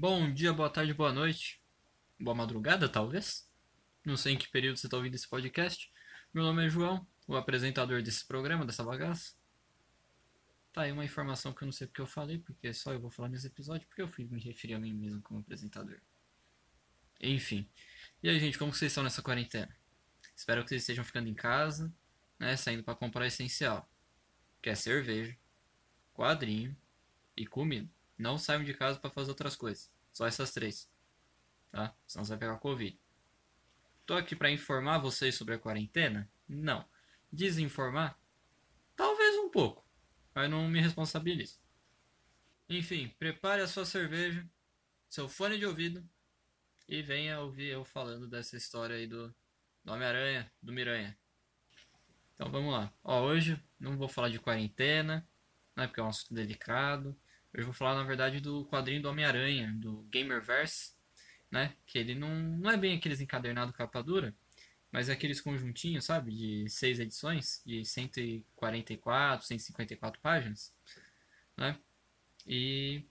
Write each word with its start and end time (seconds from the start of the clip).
Bom 0.00 0.32
dia, 0.32 0.52
boa 0.52 0.70
tarde, 0.70 0.94
boa 0.94 1.12
noite. 1.12 1.60
Boa 2.20 2.32
madrugada, 2.32 2.88
talvez. 2.88 3.50
Não 4.04 4.16
sei 4.16 4.34
em 4.34 4.38
que 4.38 4.46
período 4.48 4.76
você 4.76 4.86
está 4.86 4.96
ouvindo 4.96 5.16
esse 5.16 5.28
podcast. 5.28 5.92
Meu 6.32 6.44
nome 6.44 6.64
é 6.64 6.68
João, 6.68 7.04
o 7.26 7.34
apresentador 7.34 8.00
desse 8.00 8.24
programa, 8.24 8.64
dessa 8.64 8.84
bagaça. 8.84 9.34
Tá 10.72 10.82
aí 10.82 10.92
uma 10.92 11.04
informação 11.04 11.52
que 11.52 11.64
eu 11.64 11.66
não 11.66 11.72
sei 11.72 11.88
porque 11.88 12.00
eu 12.00 12.06
falei, 12.06 12.38
porque 12.38 12.72
só 12.72 12.92
eu 12.92 13.00
vou 13.00 13.10
falar 13.10 13.28
nesse 13.28 13.48
episódio, 13.48 13.88
porque 13.88 14.00
eu 14.00 14.06
fui 14.06 14.24
me 14.24 14.40
referir 14.40 14.74
a 14.74 14.78
mim 14.78 14.94
mesmo 14.94 15.20
como 15.20 15.40
apresentador. 15.40 16.00
Enfim. 17.20 17.68
E 18.22 18.28
aí, 18.28 18.38
gente, 18.38 18.56
como 18.56 18.72
vocês 18.72 18.92
estão 18.92 19.02
nessa 19.02 19.20
quarentena? 19.20 19.76
Espero 20.32 20.62
que 20.62 20.68
vocês 20.68 20.82
estejam 20.82 21.02
ficando 21.02 21.28
em 21.28 21.34
casa, 21.34 21.92
né, 22.38 22.56
saindo 22.56 22.84
para 22.84 22.94
comprar 22.94 23.26
essencial, 23.26 23.90
que 24.62 24.70
é 24.70 24.76
cerveja, 24.76 25.36
quadrinho 26.14 26.76
e 27.36 27.44
comida. 27.44 27.97
Não 28.18 28.36
saiam 28.36 28.64
de 28.64 28.74
casa 28.74 28.98
para 28.98 29.10
fazer 29.10 29.30
outras 29.30 29.54
coisas. 29.54 29.90
Só 30.12 30.26
essas 30.26 30.52
três. 30.52 30.90
Tá? 31.70 31.94
Senão 32.06 32.24
você 32.24 32.30
vai 32.30 32.38
pegar 32.38 32.58
Covid. 32.58 32.98
Tô 34.04 34.14
aqui 34.14 34.34
para 34.34 34.50
informar 34.50 34.98
vocês 34.98 35.34
sobre 35.34 35.54
a 35.54 35.58
quarentena? 35.58 36.28
Não. 36.48 36.84
Desinformar? 37.32 38.18
Talvez 38.96 39.36
um 39.36 39.48
pouco. 39.48 39.86
Mas 40.34 40.50
não 40.50 40.68
me 40.68 40.80
responsabilizo. 40.80 41.60
Enfim, 42.68 43.14
prepare 43.18 43.62
a 43.62 43.68
sua 43.68 43.84
cerveja, 43.84 44.46
seu 45.08 45.28
fone 45.28 45.58
de 45.58 45.64
ouvido 45.64 46.06
e 46.88 47.02
venha 47.02 47.40
ouvir 47.40 47.68
eu 47.68 47.84
falando 47.84 48.26
dessa 48.26 48.56
história 48.56 48.96
aí 48.96 49.06
do, 49.06 49.34
do 49.84 49.92
Homem-Aranha, 49.92 50.50
do 50.62 50.72
Miranha. 50.72 51.16
Então 52.34 52.50
vamos 52.50 52.72
lá. 52.72 52.92
Ó, 53.02 53.22
hoje 53.22 53.62
não 53.78 53.96
vou 53.96 54.08
falar 54.08 54.28
de 54.28 54.38
quarentena, 54.38 55.26
né, 55.76 55.86
porque 55.86 56.00
é 56.00 56.02
um 56.02 56.08
assunto 56.08 56.34
delicado. 56.34 57.16
Hoje 57.54 57.64
vou 57.64 57.72
falar, 57.72 57.94
na 57.94 58.04
verdade, 58.04 58.40
do 58.40 58.64
quadrinho 58.66 59.02
do 59.02 59.08
Homem-Aranha, 59.08 59.72
do 59.72 60.06
Gamerverse, 60.10 60.92
né? 61.50 61.74
Que 61.86 61.98
ele 61.98 62.14
não, 62.14 62.34
não 62.34 62.70
é 62.70 62.76
bem 62.76 62.96
aqueles 62.96 63.20
encadernados 63.20 63.74
capa 63.74 64.02
dura, 64.02 64.34
mas 64.92 65.08
é 65.08 65.12
aqueles 65.12 65.40
conjuntinhos, 65.40 66.04
sabe? 66.04 66.32
De 66.34 66.68
seis 66.68 67.00
edições, 67.00 67.62
de 67.64 67.84
144, 67.84 69.46
154 69.46 70.20
páginas, 70.20 70.74
né? 71.56 71.78
E 72.46 73.04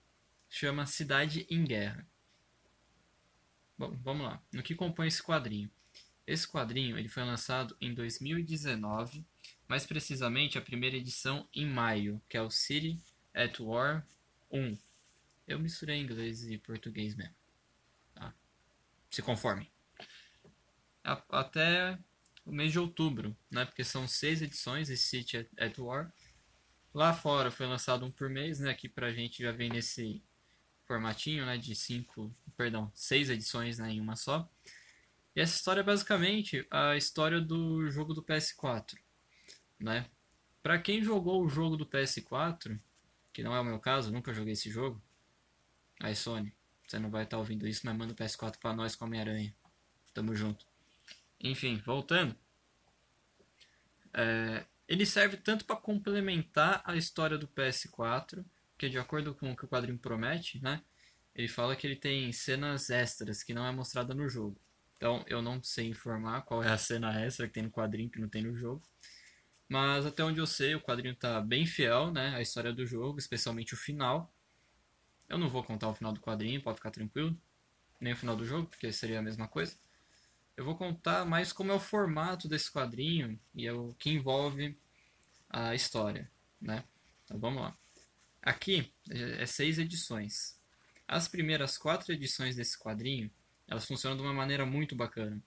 chama 0.48 0.86
Cidade 0.86 1.46
em 1.50 1.64
Guerra. 1.64 2.06
Bom, 3.76 3.96
vamos 4.02 4.26
lá. 4.26 4.42
No 4.52 4.62
que 4.62 4.74
compõe 4.74 5.08
esse 5.08 5.22
quadrinho? 5.22 5.70
Esse 6.26 6.46
quadrinho 6.46 6.98
ele 6.98 7.08
foi 7.08 7.24
lançado 7.24 7.76
em 7.80 7.92
2019, 7.92 9.24
mais 9.66 9.84
precisamente 9.86 10.58
a 10.58 10.62
primeira 10.62 10.96
edição 10.96 11.48
em 11.52 11.66
maio, 11.66 12.20
que 12.28 12.36
é 12.36 12.42
o 12.42 12.50
City 12.50 13.00
at 13.34 13.58
War 13.60 14.06
1. 14.50 14.76
Eu 15.46 15.58
misturei 15.58 16.00
inglês 16.00 16.46
e 16.48 16.58
português 16.58 17.14
mesmo. 17.14 17.34
Tá? 18.14 18.34
Se 19.10 19.22
conforme. 19.22 19.70
Até 21.30 21.98
o 22.44 22.52
mês 22.52 22.72
de 22.72 22.78
outubro, 22.78 23.36
né? 23.50 23.64
Porque 23.64 23.84
são 23.84 24.06
seis 24.06 24.42
edições 24.42 24.88
de 24.88 24.96
City 24.96 25.48
at 25.58 25.78
War. 25.78 26.12
Lá 26.92 27.12
fora 27.14 27.50
foi 27.50 27.66
lançado 27.66 28.04
um 28.04 28.10
por 28.10 28.28
mês, 28.28 28.60
né? 28.60 28.70
Aqui 28.70 28.88
pra 28.88 29.12
gente 29.12 29.42
já 29.42 29.52
vem 29.52 29.68
nesse 29.68 30.22
formatinho, 30.86 31.46
né? 31.46 31.56
De 31.56 31.74
cinco, 31.74 32.34
perdão, 32.56 32.90
seis 32.94 33.30
edições 33.30 33.78
né, 33.78 33.92
em 33.92 34.00
uma 34.00 34.16
só. 34.16 34.50
E 35.36 35.40
essa 35.40 35.54
história 35.54 35.80
é 35.80 35.84
basicamente 35.84 36.66
a 36.70 36.96
história 36.96 37.40
do 37.40 37.88
jogo 37.90 38.12
do 38.12 38.22
PS4, 38.22 38.98
né? 39.78 40.10
Para 40.62 40.78
quem 40.78 41.02
jogou 41.02 41.44
o 41.44 41.48
jogo 41.48 41.76
do 41.76 41.86
PS4, 41.86 42.78
que 43.38 43.42
não 43.44 43.54
é 43.54 43.60
o 43.60 43.64
meu 43.64 43.78
caso, 43.78 44.10
nunca 44.10 44.34
joguei 44.34 44.54
esse 44.54 44.68
jogo. 44.68 45.00
Aí 46.00 46.12
Sony, 46.16 46.52
você 46.84 46.98
não 46.98 47.08
vai 47.08 47.22
estar 47.22 47.36
tá 47.36 47.38
ouvindo 47.38 47.68
isso, 47.68 47.82
mas 47.84 47.96
manda 47.96 48.12
o 48.12 48.16
PS4 48.16 48.58
para 48.58 48.74
nós 48.74 48.96
com 48.96 49.04
Homem-Aranha. 49.04 49.54
Tamo 50.12 50.34
junto. 50.34 50.66
Enfim, 51.38 51.80
voltando. 51.86 52.34
É, 54.12 54.64
ele 54.88 55.06
serve 55.06 55.36
tanto 55.36 55.64
para 55.64 55.76
complementar 55.76 56.82
a 56.84 56.96
história 56.96 57.38
do 57.38 57.46
PS4, 57.46 58.44
que 58.76 58.88
de 58.88 58.98
acordo 58.98 59.32
com 59.32 59.52
o 59.52 59.56
que 59.56 59.66
o 59.66 59.68
quadrinho 59.68 59.98
promete, 59.98 60.60
né? 60.60 60.82
Ele 61.32 61.46
fala 61.46 61.76
que 61.76 61.86
ele 61.86 61.94
tem 61.94 62.32
cenas 62.32 62.90
extras 62.90 63.44
que 63.44 63.54
não 63.54 63.64
é 63.64 63.70
mostrada 63.70 64.16
no 64.16 64.28
jogo. 64.28 64.60
Então 64.96 65.24
eu 65.28 65.40
não 65.40 65.62
sei 65.62 65.86
informar 65.86 66.42
qual 66.42 66.60
é 66.60 66.72
a 66.72 66.76
cena 66.76 67.24
extra 67.24 67.46
que 67.46 67.54
tem 67.54 67.62
no 67.62 67.70
quadrinho 67.70 68.10
que 68.10 68.18
não 68.18 68.28
tem 68.28 68.42
no 68.42 68.56
jogo. 68.56 68.82
Mas 69.68 70.06
até 70.06 70.24
onde 70.24 70.40
eu 70.40 70.46
sei, 70.46 70.74
o 70.74 70.80
quadrinho 70.80 71.12
está 71.12 71.40
bem 71.40 71.66
fiel, 71.66 72.10
né? 72.10 72.34
A 72.34 72.40
história 72.40 72.72
do 72.72 72.86
jogo, 72.86 73.18
especialmente 73.18 73.74
o 73.74 73.76
final. 73.76 74.32
Eu 75.28 75.36
não 75.36 75.48
vou 75.48 75.62
contar 75.62 75.88
o 75.88 75.94
final 75.94 76.12
do 76.12 76.20
quadrinho, 76.20 76.62
pode 76.62 76.78
ficar 76.78 76.90
tranquilo. 76.90 77.38
Nem 78.00 78.14
o 78.14 78.16
final 78.16 78.34
do 78.34 78.46
jogo, 78.46 78.68
porque 78.68 78.90
seria 78.92 79.18
a 79.18 79.22
mesma 79.22 79.46
coisa. 79.46 79.76
Eu 80.56 80.64
vou 80.64 80.74
contar 80.74 81.24
mais 81.24 81.52
como 81.52 81.70
é 81.70 81.74
o 81.74 81.80
formato 81.80 82.48
desse 82.48 82.72
quadrinho 82.72 83.38
e 83.54 83.66
é 83.66 83.72
o 83.72 83.94
que 83.94 84.10
envolve 84.10 84.76
a 85.50 85.74
história, 85.74 86.30
né? 86.60 86.82
Então 87.24 87.38
vamos 87.38 87.62
lá. 87.62 87.76
Aqui 88.42 88.92
é 89.10 89.44
seis 89.44 89.78
edições. 89.78 90.58
As 91.06 91.28
primeiras 91.28 91.76
quatro 91.76 92.12
edições 92.12 92.56
desse 92.56 92.78
quadrinho, 92.78 93.30
elas 93.66 93.84
funcionam 93.84 94.16
de 94.16 94.22
uma 94.22 94.32
maneira 94.32 94.64
muito 94.64 94.96
bacana. 94.96 95.42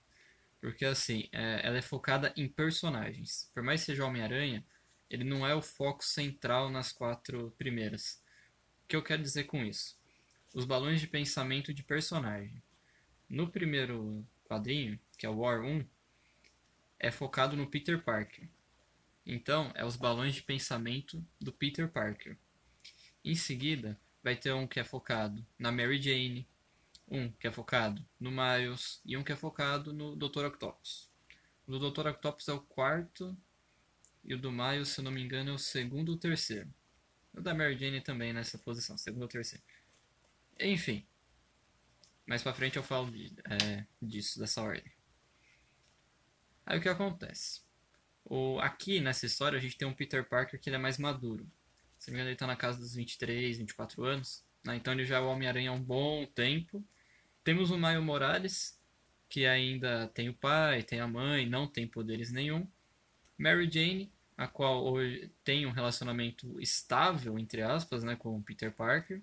Porque 0.62 0.84
assim, 0.84 1.28
é, 1.32 1.66
ela 1.66 1.76
é 1.76 1.82
focada 1.82 2.32
em 2.36 2.46
personagens. 2.46 3.50
Por 3.52 3.64
mais 3.64 3.80
que 3.80 3.86
seja 3.86 4.06
Homem-Aranha, 4.06 4.64
ele 5.10 5.24
não 5.24 5.44
é 5.44 5.52
o 5.56 5.60
foco 5.60 6.04
central 6.04 6.70
nas 6.70 6.92
quatro 6.92 7.52
primeiras. 7.58 8.22
O 8.84 8.86
que 8.86 8.94
eu 8.94 9.02
quero 9.02 9.20
dizer 9.20 9.44
com 9.44 9.64
isso? 9.64 9.98
Os 10.54 10.64
balões 10.64 11.00
de 11.00 11.08
pensamento 11.08 11.74
de 11.74 11.82
personagem. 11.82 12.62
No 13.28 13.50
primeiro 13.50 14.24
quadrinho, 14.44 15.00
que 15.18 15.26
é 15.26 15.28
o 15.28 15.38
War 15.38 15.64
1, 15.64 15.84
é 16.96 17.10
focado 17.10 17.56
no 17.56 17.66
Peter 17.66 18.00
Parker. 18.00 18.48
Então, 19.26 19.72
é 19.74 19.84
os 19.84 19.96
balões 19.96 20.36
de 20.36 20.44
pensamento 20.44 21.26
do 21.40 21.52
Peter 21.52 21.88
Parker. 21.88 22.38
Em 23.24 23.34
seguida, 23.34 23.98
vai 24.22 24.36
ter 24.36 24.52
um 24.52 24.68
que 24.68 24.78
é 24.78 24.84
focado 24.84 25.44
na 25.58 25.72
Mary 25.72 26.00
Jane, 26.00 26.46
um 27.08 27.30
que 27.32 27.46
é 27.46 27.52
focado 27.52 28.04
no 28.18 28.30
Miles 28.30 29.00
e 29.04 29.16
um 29.16 29.22
que 29.22 29.32
é 29.32 29.36
focado 29.36 29.92
no 29.92 30.16
Dr. 30.16 30.46
Octopus. 30.46 31.10
O 31.66 31.78
do 31.78 31.90
Dr. 31.90 32.08
Octopus 32.08 32.48
é 32.48 32.52
o 32.52 32.60
quarto 32.60 33.36
e 34.24 34.34
o 34.34 34.38
do 34.38 34.52
Miles, 34.52 34.88
se 34.88 35.00
eu 35.00 35.04
não 35.04 35.12
me 35.12 35.22
engano, 35.22 35.50
é 35.50 35.54
o 35.54 35.58
segundo 35.58 36.10
ou 36.10 36.18
terceiro. 36.18 36.72
O 37.32 37.40
da 37.40 37.54
Mary 37.54 37.76
Jane 37.76 38.00
também 38.00 38.32
nessa 38.32 38.58
posição, 38.58 38.96
segundo 38.96 39.22
ou 39.22 39.28
terceiro. 39.28 39.64
Enfim, 40.60 41.06
mais 42.26 42.42
pra 42.42 42.54
frente 42.54 42.76
eu 42.76 42.82
falo 42.82 43.10
de, 43.10 43.32
é, 43.44 43.86
disso, 44.00 44.38
dessa 44.38 44.62
ordem. 44.62 44.92
Aí 46.64 46.78
o 46.78 46.82
que 46.82 46.88
acontece? 46.88 47.62
O, 48.24 48.58
aqui 48.60 49.00
nessa 49.00 49.26
história 49.26 49.58
a 49.58 49.60
gente 49.60 49.76
tem 49.76 49.88
um 49.88 49.94
Peter 49.94 50.26
Parker 50.28 50.60
que 50.60 50.68
ele 50.68 50.76
é 50.76 50.78
mais 50.78 50.98
maduro. 50.98 51.50
Se 51.98 52.10
não 52.10 52.14
me 52.14 52.18
engano, 52.18 52.30
ele 52.30 52.38
tá 52.38 52.46
na 52.46 52.56
casa 52.56 52.78
dos 52.78 52.94
23, 52.94 53.58
24 53.58 54.04
anos. 54.04 54.44
Né? 54.64 54.76
Então 54.76 54.92
ele 54.92 55.04
já 55.04 55.16
é 55.18 55.20
o 55.20 55.28
Homem-Aranha 55.28 55.70
há 55.70 55.74
um 55.74 55.82
bom 55.82 56.26
tempo. 56.26 56.84
Temos 57.44 57.70
o 57.70 57.78
Maio 57.78 58.02
Morales, 58.02 58.80
que 59.28 59.46
ainda 59.46 60.08
tem 60.08 60.28
o 60.28 60.34
pai, 60.34 60.82
tem 60.82 61.00
a 61.00 61.08
mãe, 61.08 61.46
não 61.46 61.66
tem 61.66 61.86
poderes 61.86 62.30
nenhum. 62.30 62.66
Mary 63.38 63.68
Jane, 63.70 64.12
a 64.36 64.46
qual 64.46 64.84
hoje 64.84 65.30
tem 65.44 65.66
um 65.66 65.70
relacionamento 65.70 66.60
estável, 66.60 67.38
entre 67.38 67.62
aspas, 67.62 68.04
né, 68.04 68.14
com 68.16 68.36
o 68.36 68.42
Peter 68.42 68.72
Parker. 68.72 69.20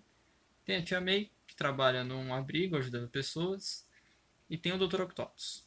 Tem 0.65 0.77
a 0.77 0.83
Tia 0.83 0.99
May, 0.99 1.31
que 1.47 1.55
trabalha 1.55 2.03
num 2.03 2.33
abrigo 2.33 2.77
ajudando 2.77 3.09
pessoas. 3.09 3.87
E 4.49 4.57
tem 4.57 4.73
o 4.73 4.87
Dr. 4.87 5.01
Octopus. 5.01 5.65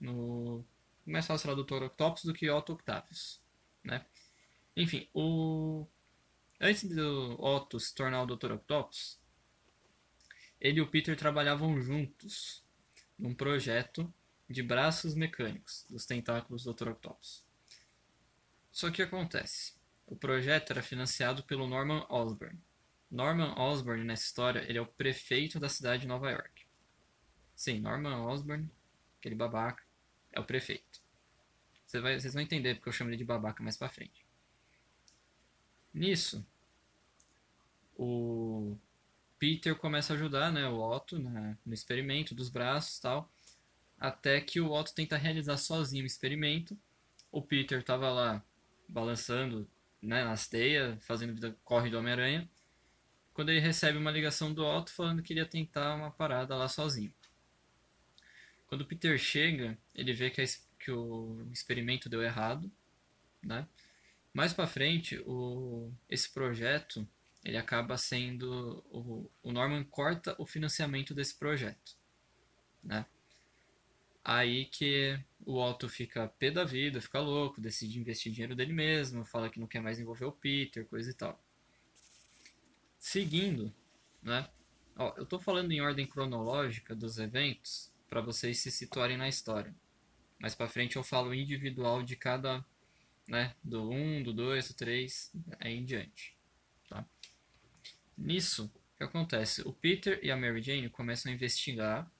No... 0.00 0.64
Mais 1.06 1.26
fácil 1.26 1.48
falar 1.48 1.62
Dr. 1.62 1.84
Octopus 1.84 2.24
do 2.24 2.34
que 2.34 2.50
Otto 2.50 2.72
Octavius. 2.72 3.40
Né? 3.82 4.04
Enfim, 4.76 5.08
o... 5.14 5.86
antes 6.60 6.88
do 6.88 7.36
Otto 7.40 7.78
se 7.78 7.94
tornar 7.94 8.22
o 8.22 8.26
Dr. 8.26 8.52
Octopus, 8.52 9.18
ele 10.60 10.78
e 10.78 10.82
o 10.82 10.90
Peter 10.90 11.16
trabalhavam 11.16 11.80
juntos 11.80 12.64
num 13.18 13.34
projeto 13.34 14.12
de 14.48 14.62
braços 14.62 15.14
mecânicos 15.14 15.86
dos 15.88 16.06
tentáculos 16.06 16.64
do 16.64 16.72
Dr. 16.72 16.88
Octopus. 16.90 17.44
Só 18.70 18.90
que 18.90 19.02
acontece, 19.02 19.74
o 20.06 20.16
projeto 20.16 20.70
era 20.70 20.82
financiado 20.82 21.42
pelo 21.44 21.66
Norman 21.66 22.06
Osborn. 22.08 22.58
Norman 23.10 23.54
Osborn 23.56 24.04
nessa 24.04 24.24
história, 24.24 24.64
ele 24.68 24.78
é 24.78 24.82
o 24.82 24.86
prefeito 24.86 25.60
da 25.60 25.68
cidade 25.68 26.02
de 26.02 26.08
Nova 26.08 26.30
York. 26.30 26.66
Sim, 27.54 27.78
Norman 27.80 28.24
Osborn, 28.24 28.68
aquele 29.18 29.34
babaca, 29.34 29.82
é 30.32 30.40
o 30.40 30.44
prefeito. 30.44 31.00
Vocês 31.86 32.32
vão 32.32 32.42
entender 32.42 32.74
porque 32.74 32.88
eu 32.88 32.92
chamo 32.92 33.10
ele 33.10 33.16
de 33.16 33.24
babaca 33.24 33.62
mais 33.62 33.76
pra 33.76 33.88
frente. 33.88 34.23
Nisso, 35.94 36.44
o 37.96 38.76
Peter 39.38 39.76
começa 39.76 40.12
a 40.12 40.16
ajudar 40.16 40.50
né, 40.50 40.68
o 40.68 40.80
Otto 40.80 41.18
né, 41.18 41.56
no 41.64 41.72
experimento 41.72 42.34
dos 42.34 42.48
braços 42.48 42.98
tal. 42.98 43.30
Até 43.98 44.40
que 44.40 44.60
o 44.60 44.72
Otto 44.72 44.92
tenta 44.92 45.16
realizar 45.16 45.56
sozinho 45.56 46.02
o 46.02 46.06
experimento. 46.06 46.76
O 47.30 47.40
Peter 47.40 47.78
estava 47.78 48.10
lá 48.10 48.44
balançando 48.88 49.68
né, 50.02 50.24
nas 50.24 50.48
teias, 50.48 51.02
fazendo 51.04 51.34
vida 51.34 51.56
corre 51.64 51.88
do 51.88 51.98
Homem-Aranha. 51.98 52.48
quando 53.32 53.50
ele 53.50 53.60
recebe 53.60 53.98
uma 53.98 54.10
ligação 54.10 54.52
do 54.52 54.64
Otto 54.64 54.92
falando 54.92 55.22
que 55.22 55.32
iria 55.32 55.46
tentar 55.46 55.94
uma 55.94 56.10
parada 56.10 56.56
lá 56.56 56.68
sozinho. 56.68 57.12
Quando 58.66 58.82
o 58.82 58.86
Peter 58.86 59.16
chega, 59.18 59.78
ele 59.94 60.12
vê 60.12 60.30
que, 60.30 60.40
a, 60.40 60.44
que 60.78 60.90
o 60.90 61.46
experimento 61.52 62.08
deu 62.08 62.22
errado, 62.22 62.70
né? 63.42 63.66
Mais 64.34 64.52
para 64.52 64.66
frente, 64.66 65.18
o, 65.26 65.90
esse 66.10 66.28
projeto 66.28 67.06
ele 67.44 67.56
acaba 67.56 67.96
sendo 67.96 68.84
o, 68.90 69.30
o 69.42 69.52
Norman 69.52 69.84
corta 69.84 70.34
o 70.38 70.44
financiamento 70.44 71.14
desse 71.14 71.36
projeto, 71.36 71.96
né? 72.82 73.06
Aí 74.24 74.64
que 74.64 75.20
o 75.44 75.60
Otto 75.60 75.88
fica 75.88 76.26
pé 76.26 76.50
da 76.50 76.64
vida, 76.64 77.00
fica 77.00 77.20
louco, 77.20 77.60
decide 77.60 78.00
investir 78.00 78.32
dinheiro 78.32 78.56
dele 78.56 78.72
mesmo, 78.72 79.24
fala 79.24 79.50
que 79.50 79.60
não 79.60 79.66
quer 79.66 79.80
mais 79.80 80.00
envolver 80.00 80.24
o 80.24 80.32
Peter, 80.32 80.86
coisa 80.86 81.10
e 81.10 81.14
tal. 81.14 81.38
Seguindo, 82.98 83.72
né? 84.22 84.48
Ó, 84.96 85.12
eu 85.16 85.26
tô 85.26 85.38
falando 85.38 85.70
em 85.72 85.82
ordem 85.82 86.06
cronológica 86.06 86.94
dos 86.94 87.18
eventos 87.18 87.92
para 88.08 88.22
vocês 88.22 88.58
se 88.60 88.70
situarem 88.70 89.18
na 89.18 89.28
história. 89.28 89.74
Mais 90.38 90.54
para 90.54 90.68
frente 90.68 90.96
eu 90.96 91.04
falo 91.04 91.34
individual 91.34 92.02
de 92.02 92.16
cada, 92.16 92.64
né, 93.26 93.54
do 93.62 93.90
1, 93.90 94.22
do 94.22 94.32
2, 94.32 94.68
do 94.68 94.74
3, 94.74 95.32
aí 95.60 95.74
em 95.74 95.84
diante, 95.84 96.36
tá? 96.88 97.06
Nisso, 98.16 98.70
o 98.94 98.96
que 98.96 99.04
acontece? 99.04 99.62
O 99.62 99.72
Peter 99.72 100.20
e 100.22 100.30
a 100.30 100.36
Mary 100.36 100.62
Jane 100.62 100.88
começam 100.88 101.30
a 101.30 101.34
investigar, 101.34 102.10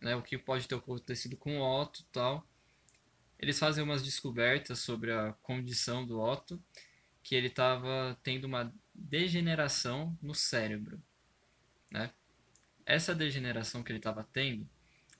né, 0.00 0.14
o 0.14 0.22
que 0.22 0.38
pode 0.38 0.68
ter 0.68 0.74
acontecido 0.74 1.36
com 1.36 1.58
o 1.58 1.80
Otto, 1.80 2.04
tal. 2.12 2.46
Eles 3.38 3.58
fazem 3.58 3.82
umas 3.82 4.02
descobertas 4.02 4.78
sobre 4.80 5.12
a 5.12 5.32
condição 5.42 6.06
do 6.06 6.20
Otto, 6.20 6.62
que 7.22 7.34
ele 7.34 7.48
estava 7.48 8.18
tendo 8.22 8.44
uma 8.44 8.72
degeneração 8.94 10.16
no 10.22 10.34
cérebro, 10.34 11.02
né? 11.90 12.12
Essa 12.84 13.14
degeneração 13.14 13.82
que 13.82 13.92
ele 13.92 13.98
estava 13.98 14.24
tendo 14.24 14.68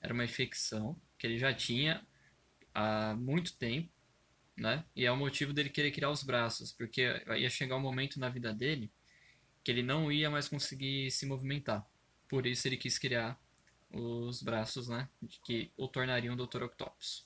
era 0.01 0.13
uma 0.13 0.25
infecção 0.25 0.99
que 1.17 1.25
ele 1.25 1.37
já 1.37 1.53
tinha 1.53 2.05
há 2.73 3.15
muito 3.15 3.55
tempo, 3.55 3.89
né? 4.55 4.85
E 4.95 5.05
é 5.05 5.11
o 5.11 5.17
motivo 5.17 5.53
dele 5.53 5.69
querer 5.69 5.91
criar 5.91 6.09
os 6.09 6.23
braços, 6.23 6.71
porque 6.71 7.01
ia 7.37 7.49
chegar 7.49 7.77
um 7.77 7.81
momento 7.81 8.19
na 8.19 8.29
vida 8.29 8.53
dele 8.53 8.91
que 9.63 9.71
ele 9.71 9.83
não 9.83 10.11
ia 10.11 10.29
mais 10.29 10.47
conseguir 10.47 11.11
se 11.11 11.25
movimentar. 11.25 11.85
Por 12.27 12.45
isso 12.45 12.67
ele 12.67 12.77
quis 12.77 12.97
criar 12.97 13.39
os 13.91 14.41
braços, 14.41 14.87
né? 14.87 15.09
Que 15.43 15.71
o 15.77 15.87
tornariam 15.87 16.35
Dr. 16.35 16.63
Octopus. 16.63 17.25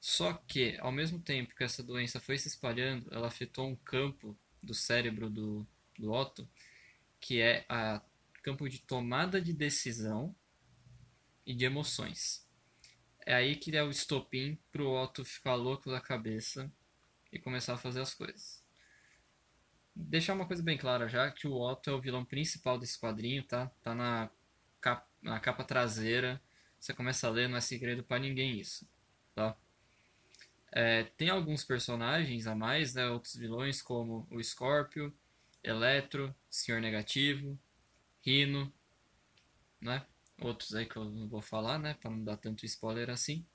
Só 0.00 0.32
que, 0.32 0.76
ao 0.80 0.90
mesmo 0.90 1.20
tempo 1.20 1.54
que 1.54 1.64
essa 1.64 1.82
doença 1.82 2.20
foi 2.20 2.38
se 2.38 2.48
espalhando, 2.48 3.08
ela 3.12 3.28
afetou 3.28 3.68
um 3.68 3.76
campo 3.76 4.36
do 4.62 4.74
cérebro 4.74 5.28
do, 5.28 5.66
do 5.98 6.10
Otto, 6.10 6.48
que 7.20 7.40
é 7.40 7.64
a 7.68 8.02
campo 8.42 8.68
de 8.68 8.78
tomada 8.78 9.40
de 9.40 9.52
decisão 9.52 10.34
e 11.44 11.54
de 11.54 11.64
emoções. 11.64 12.46
É 13.26 13.34
aí 13.34 13.56
que 13.56 13.76
é 13.76 13.82
o 13.82 13.90
estopim 13.90 14.58
pro 14.72 14.90
Otto 14.90 15.24
ficar 15.24 15.54
louco 15.54 15.90
da 15.90 16.00
cabeça 16.00 16.70
e 17.32 17.38
começar 17.38 17.74
a 17.74 17.78
fazer 17.78 18.00
as 18.00 18.14
coisas. 18.14 18.62
Deixar 19.94 20.34
uma 20.34 20.46
coisa 20.46 20.62
bem 20.62 20.78
clara 20.78 21.08
já, 21.08 21.30
que 21.30 21.46
o 21.46 21.54
Otto 21.54 21.90
é 21.90 21.92
o 21.92 22.00
vilão 22.00 22.24
principal 22.24 22.78
desse 22.78 22.98
quadrinho, 22.98 23.42
tá? 23.44 23.70
Tá 23.82 23.94
na 23.94 24.30
capa, 24.80 25.06
na 25.22 25.38
capa 25.38 25.64
traseira. 25.64 26.40
Você 26.78 26.94
começa 26.94 27.26
a 27.26 27.30
ler, 27.30 27.48
não 27.48 27.58
é 27.58 27.60
segredo 27.60 28.02
para 28.02 28.18
ninguém 28.18 28.58
isso, 28.58 28.88
tá? 29.34 29.56
É, 30.72 31.04
tem 31.04 31.28
alguns 31.28 31.64
personagens 31.64 32.46
a 32.46 32.54
mais, 32.54 32.94
né? 32.94 33.08
Outros 33.08 33.34
vilões 33.36 33.82
como 33.82 34.26
o 34.30 34.42
Scorpio, 34.42 35.14
Eletro, 35.62 36.34
Senhor 36.48 36.80
Negativo, 36.80 37.58
Rino, 38.24 38.72
né? 39.80 40.06
Outros 40.40 40.74
aí 40.74 40.86
que 40.86 40.96
eu 40.96 41.04
não 41.04 41.28
vou 41.28 41.42
falar, 41.42 41.78
né? 41.78 41.94
Para 41.94 42.10
não 42.10 42.24
dar 42.24 42.36
tanto 42.36 42.64
spoiler 42.64 43.10
assim. 43.10 43.46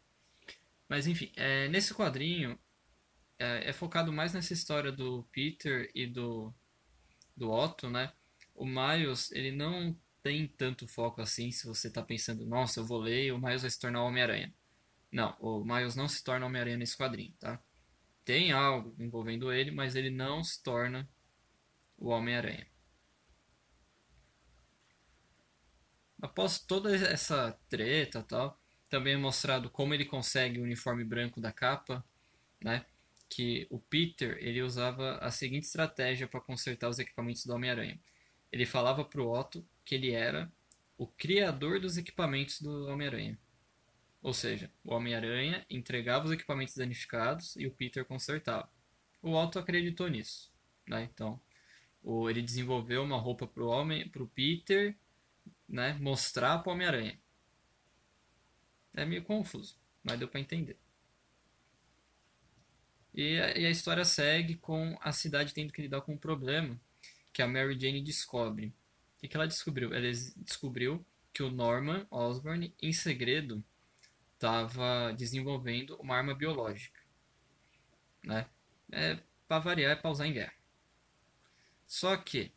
Mas 0.88 1.08
enfim, 1.08 1.32
é, 1.36 1.68
nesse 1.68 1.94
quadrinho 1.94 2.60
é, 3.40 3.70
é, 3.70 3.74
focado 3.74 4.12
mais 4.14 4.34
nessa 4.34 4.54
história 4.54 4.92
do 4.92 5.24
Peter 5.32 5.90
e 5.96 6.06
do, 6.08 6.54
do 7.36 7.52
Otto, 7.52 7.90
né? 7.90 8.12
O 8.54 8.66
Miles, 8.66 9.32
ele 9.32 9.52
não 9.52 9.98
tem 10.24 10.48
tanto 10.48 10.88
foco 10.88 11.22
assim 11.22 11.52
se 11.52 11.68
você 11.68 11.88
está 11.88 12.02
pensando, 12.02 12.46
nossa, 12.46 12.80
eu 12.80 12.86
vou 12.86 13.00
ler 13.00 13.26
e 13.26 13.32
o 13.32 13.40
Miles 13.40 13.62
vai 13.62 13.72
se 13.72 13.80
tornar 13.80 14.04
Homem-Aranha. 14.04 14.54
Não, 15.12 15.36
o 15.40 15.64
Miles 15.64 15.96
não 15.96 16.08
se 16.08 16.24
torna 16.24 16.46
Homem-Aranha 16.46 16.78
nesse 16.78 16.98
quadrinho, 16.98 17.34
tá? 17.40 17.62
Tem 18.24 18.52
algo 18.52 18.96
envolvendo 19.00 19.52
ele, 19.52 19.72
mas 19.72 19.96
ele 19.96 20.10
não 20.10 20.44
se 20.44 20.62
torna 20.64 21.08
o 21.98 22.10
Homem-Aranha. 22.10 22.68
Após 26.26 26.58
toda 26.58 26.96
essa 26.96 27.52
treta 27.70 28.24
tal, 28.24 28.60
também 28.90 29.14
é 29.14 29.18
mostrado 29.18 29.70
como 29.70 29.94
ele 29.94 30.06
consegue 30.06 30.60
o 30.60 30.64
uniforme 30.64 31.04
branco 31.04 31.40
da 31.40 31.52
capa, 31.52 32.04
né? 32.60 32.84
Que 33.30 33.68
o 33.70 33.78
Peter 33.78 34.36
ele 34.40 34.64
usava 34.64 35.18
a 35.20 35.30
seguinte 35.30 35.66
estratégia 35.66 36.28
para 36.28 36.42
consertar 36.42 36.90
os 36.90 36.98
equipamentos 36.98 37.46
do 37.46 37.54
Homem-Aranha. 37.54 38.00
Ele 38.52 38.66
falava 38.66 39.06
para 39.06 39.22
o 39.22 39.32
Otto 39.32 39.64
que 39.86 39.94
ele 39.94 40.14
era 40.14 40.52
o 40.98 41.06
criador 41.06 41.80
dos 41.80 41.96
equipamentos 41.96 42.60
do 42.60 42.88
Homem-Aranha. 42.88 43.38
Ou 44.20 44.34
seja, 44.34 44.72
o 44.84 44.96
Homem-Aranha 44.96 45.64
entregava 45.70 46.26
os 46.26 46.32
equipamentos 46.32 46.76
danificados 46.76 47.56
e 47.56 47.68
o 47.68 47.72
Peter 47.72 48.04
consertava. 48.04 48.68
O 49.22 49.32
Otto 49.32 49.60
acreditou 49.60 50.08
nisso. 50.08 50.52
Né? 50.88 51.08
Então, 51.14 51.40
ele 52.28 52.42
desenvolveu 52.42 53.04
uma 53.04 53.18
roupa 53.18 53.46
para 53.46 53.64
o 53.64 53.68
homem, 53.68 54.10
para 54.10 54.24
o 54.24 54.28
Peter, 54.28 54.98
né, 55.68 55.94
mostrar 55.94 56.66
o 56.66 56.70
Homem-Aranha. 56.70 57.20
É 58.94 59.06
meio 59.06 59.24
confuso, 59.24 59.78
mas 60.04 60.18
deu 60.20 60.28
para 60.28 60.40
entender. 60.40 60.78
E 63.14 63.40
a, 63.40 63.58
e 63.58 63.66
a, 63.66 63.70
história 63.70 64.04
segue 64.04 64.56
com 64.56 64.98
a 65.02 65.12
cidade 65.12 65.54
tendo 65.54 65.72
que 65.72 65.82
lidar 65.82 66.02
com 66.02 66.14
um 66.14 66.18
problema 66.18 66.80
que 67.32 67.42
a 67.42 67.48
Mary 67.48 67.80
Jane 67.80 68.02
descobre. 68.02 68.74
O 69.24 69.28
que, 69.28 69.36
ela 69.36 69.48
descobriu? 69.48 69.94
Ela 69.94 70.12
descobriu 70.38 71.06
que 71.34 71.42
o 71.42 71.50
Norman 71.50 72.06
Osborn, 72.12 72.74
em 72.82 72.94
segredo, 72.94 73.64
estava 74.34 75.14
desenvolvendo 75.14 75.96
uma 75.98 76.16
arma 76.16 76.36
biológica. 76.36 77.00
Né? 78.24 78.48
É, 78.92 79.20
para 79.48 79.60
variar, 79.60 79.92
é 79.92 79.96
para 79.96 80.12
usar 80.12 80.28
em 80.28 80.34
guerra. 80.34 80.54
Só 81.88 82.16
que 82.18 82.52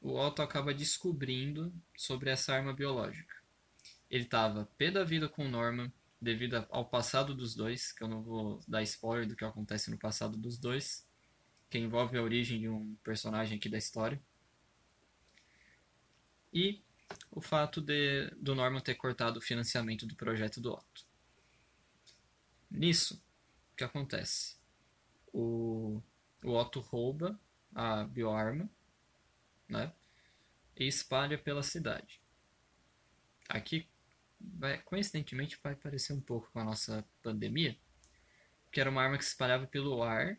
o 0.00 0.18
Otto 0.18 0.42
acaba 0.42 0.72
descobrindo 0.72 1.72
sobre 1.96 2.30
essa 2.30 2.54
arma 2.54 2.72
biológica. 2.72 3.34
Ele 4.10 4.24
estava 4.24 4.68
pé 4.78 4.90
da 4.90 5.04
vida 5.04 5.28
com 5.28 5.44
o 5.44 5.48
Norman 5.48 5.92
devido 6.20 6.66
ao 6.70 6.84
passado 6.84 7.34
dos 7.34 7.54
dois, 7.54 7.92
que 7.92 8.02
eu 8.02 8.08
não 8.08 8.22
vou 8.22 8.60
dar 8.66 8.82
spoiler 8.82 9.26
do 9.26 9.36
que 9.36 9.44
acontece 9.44 9.90
no 9.90 9.98
passado 9.98 10.36
dos 10.36 10.58
dois, 10.58 11.06
que 11.68 11.78
envolve 11.78 12.18
a 12.18 12.22
origem 12.22 12.60
de 12.60 12.68
um 12.68 12.94
personagem 13.04 13.56
aqui 13.56 13.68
da 13.68 13.78
história. 13.78 14.20
E 16.52 16.82
o 17.30 17.40
fato 17.40 17.80
de, 17.80 18.30
do 18.36 18.54
Norman 18.54 18.80
ter 18.80 18.96
cortado 18.96 19.38
o 19.38 19.42
financiamento 19.42 20.06
do 20.06 20.16
projeto 20.16 20.60
do 20.60 20.72
Otto. 20.72 21.06
Nisso, 22.70 23.22
o 23.72 23.76
que 23.76 23.84
acontece? 23.84 24.56
O, 25.32 26.02
o 26.42 26.50
Otto 26.52 26.80
rouba 26.80 27.38
a 27.74 28.04
bioarma, 28.04 28.68
né? 29.70 29.92
E 30.76 30.86
espalha 30.86 31.38
pela 31.38 31.62
cidade. 31.62 32.20
Aqui, 33.48 33.88
coincidentemente, 34.84 35.58
vai 35.62 35.74
parecer 35.74 36.12
um 36.12 36.20
pouco 36.20 36.50
com 36.52 36.60
a 36.60 36.64
nossa 36.64 37.04
pandemia, 37.22 37.76
que 38.70 38.80
era 38.80 38.90
uma 38.90 39.02
arma 39.02 39.18
que 39.18 39.24
se 39.24 39.30
espalhava 39.30 39.66
pelo 39.66 40.02
ar, 40.02 40.36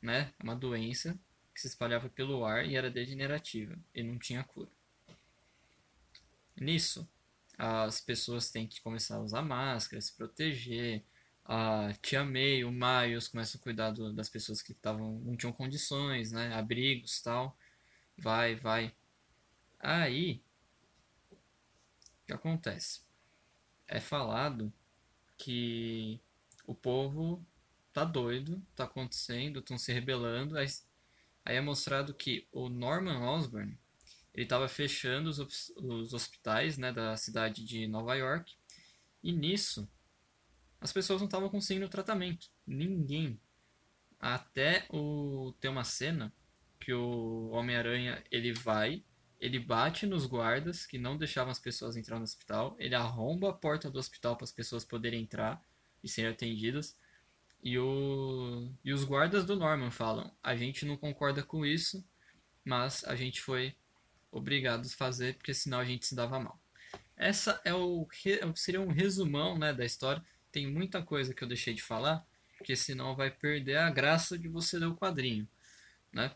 né? 0.00 0.32
Uma 0.42 0.54
doença 0.54 1.18
que 1.54 1.60
se 1.60 1.68
espalhava 1.68 2.08
pelo 2.08 2.44
ar 2.44 2.66
e 2.66 2.76
era 2.76 2.90
degenerativa 2.90 3.78
e 3.94 4.02
não 4.02 4.18
tinha 4.18 4.44
cura. 4.44 4.70
Nisso, 6.56 7.08
as 7.56 8.00
pessoas 8.00 8.50
têm 8.50 8.66
que 8.66 8.80
começar 8.80 9.16
a 9.16 9.20
usar 9.20 9.42
máscara, 9.42 10.00
se 10.00 10.14
proteger, 10.14 11.04
a 11.44 11.92
Tia 12.02 12.24
May, 12.24 12.64
o 12.64 12.72
Miles 12.72 13.28
começam 13.28 13.60
a 13.60 13.62
cuidar 13.62 13.92
do, 13.92 14.12
das 14.12 14.28
pessoas 14.28 14.60
que 14.60 14.74
tavam, 14.74 15.20
não 15.20 15.36
tinham 15.36 15.52
condições, 15.52 16.32
né? 16.32 16.52
Abrigos 16.52 17.22
tal. 17.22 17.56
Vai, 18.18 18.54
vai. 18.56 18.94
Aí, 19.78 20.42
o 21.30 22.26
que 22.26 22.32
acontece? 22.32 23.02
É 23.86 24.00
falado 24.00 24.72
que 25.36 26.20
o 26.66 26.74
povo 26.74 27.44
tá 27.92 28.04
doido, 28.04 28.62
tá 28.74 28.84
acontecendo, 28.84 29.60
estão 29.60 29.78
se 29.78 29.92
rebelando. 29.92 30.58
Aí, 30.58 30.66
aí, 31.44 31.56
é 31.56 31.60
mostrado 31.60 32.14
que 32.14 32.46
o 32.52 32.68
Norman 32.68 33.20
Osborn 33.22 33.78
ele 34.34 34.44
estava 34.44 34.68
fechando 34.68 35.30
os, 35.30 35.70
os 35.76 36.12
hospitais 36.12 36.76
né, 36.76 36.92
da 36.92 37.16
cidade 37.16 37.64
de 37.64 37.86
Nova 37.86 38.14
York. 38.14 38.54
E 39.22 39.32
nisso, 39.32 39.88
as 40.78 40.92
pessoas 40.92 41.20
não 41.20 41.26
estavam 41.26 41.48
conseguindo 41.48 41.88
tratamento. 41.88 42.50
Ninguém. 42.66 43.40
Até 44.20 44.86
o 44.90 45.54
ter 45.58 45.68
uma 45.68 45.84
cena 45.84 46.32
que 46.86 46.94
o 46.94 47.48
Homem-Aranha 47.48 48.22
ele 48.30 48.52
vai, 48.52 49.02
ele 49.40 49.58
bate 49.58 50.06
nos 50.06 50.24
guardas 50.24 50.86
que 50.86 50.96
não 50.96 51.16
deixavam 51.16 51.50
as 51.50 51.58
pessoas 51.58 51.96
entrar 51.96 52.16
no 52.16 52.22
hospital, 52.22 52.76
ele 52.78 52.94
arromba 52.94 53.50
a 53.50 53.52
porta 53.52 53.90
do 53.90 53.98
hospital 53.98 54.36
para 54.36 54.44
as 54.44 54.52
pessoas 54.52 54.84
poderem 54.84 55.22
entrar 55.22 55.60
e 56.00 56.08
serem 56.08 56.30
atendidas. 56.30 56.96
E, 57.60 57.76
o, 57.76 58.70
e 58.84 58.92
os 58.92 59.02
guardas 59.02 59.44
do 59.44 59.56
Norman 59.56 59.90
falam: 59.90 60.32
a 60.40 60.54
gente 60.54 60.86
não 60.86 60.96
concorda 60.96 61.42
com 61.42 61.66
isso, 61.66 62.04
mas 62.64 63.02
a 63.02 63.16
gente 63.16 63.40
foi 63.40 63.74
obrigado 64.30 64.86
a 64.86 64.90
fazer 64.90 65.34
porque 65.34 65.52
senão 65.52 65.80
a 65.80 65.84
gente 65.84 66.06
se 66.06 66.14
dava 66.14 66.38
mal. 66.38 66.56
Essa 67.16 67.60
é 67.64 67.74
o 67.74 68.06
seria 68.54 68.80
um 68.80 68.92
resumão 68.92 69.58
né, 69.58 69.72
da 69.72 69.84
história. 69.84 70.24
Tem 70.52 70.68
muita 70.68 71.02
coisa 71.02 71.34
que 71.34 71.42
eu 71.42 71.48
deixei 71.48 71.74
de 71.74 71.82
falar, 71.82 72.24
porque 72.56 72.76
senão 72.76 73.16
vai 73.16 73.28
perder 73.28 73.78
a 73.78 73.90
graça 73.90 74.38
de 74.38 74.46
você 74.46 74.78
ler 74.78 74.86
o 74.86 74.94
quadrinho, 74.94 75.48
né? 76.12 76.30